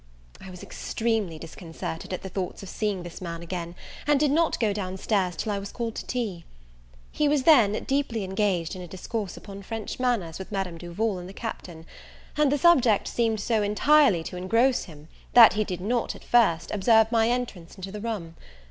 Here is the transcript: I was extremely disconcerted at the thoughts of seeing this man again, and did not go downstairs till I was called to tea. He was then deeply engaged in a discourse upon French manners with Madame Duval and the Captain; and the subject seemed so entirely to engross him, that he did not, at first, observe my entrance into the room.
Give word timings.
I 0.43 0.49
was 0.49 0.63
extremely 0.63 1.37
disconcerted 1.37 2.11
at 2.11 2.23
the 2.23 2.29
thoughts 2.29 2.63
of 2.63 2.69
seeing 2.69 3.03
this 3.03 3.21
man 3.21 3.43
again, 3.43 3.75
and 4.07 4.19
did 4.19 4.31
not 4.31 4.59
go 4.59 4.73
downstairs 4.73 5.35
till 5.35 5.51
I 5.51 5.59
was 5.59 5.71
called 5.71 5.93
to 5.93 6.07
tea. 6.07 6.43
He 7.11 7.27
was 7.29 7.43
then 7.43 7.73
deeply 7.83 8.23
engaged 8.23 8.75
in 8.75 8.81
a 8.81 8.87
discourse 8.87 9.37
upon 9.37 9.61
French 9.61 9.99
manners 9.99 10.39
with 10.39 10.51
Madame 10.51 10.79
Duval 10.79 11.19
and 11.19 11.29
the 11.29 11.33
Captain; 11.33 11.85
and 12.35 12.51
the 12.51 12.57
subject 12.57 13.07
seemed 13.07 13.39
so 13.39 13.61
entirely 13.61 14.23
to 14.23 14.37
engross 14.37 14.85
him, 14.85 15.07
that 15.35 15.53
he 15.53 15.63
did 15.63 15.81
not, 15.81 16.15
at 16.15 16.23
first, 16.23 16.71
observe 16.71 17.11
my 17.11 17.29
entrance 17.29 17.75
into 17.75 17.91
the 17.91 18.01
room. 18.01 18.35